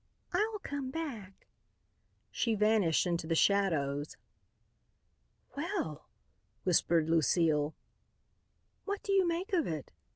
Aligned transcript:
"I'll 0.33 0.57
come 0.63 0.89
back." 0.89 1.45
She 2.31 2.55
vanished 2.55 3.05
into 3.05 3.27
the 3.27 3.35
shadows. 3.35 4.17
"Well!" 5.55 6.07
whispered 6.63 7.07
Lucile. 7.07 7.75
"What 8.85 9.03
do 9.03 9.13
you 9.13 9.27
make 9.27 9.53
of 9.53 9.67
it?" 9.67 9.91